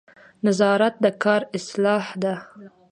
[0.45, 2.33] نظارت د کار اصلاح ده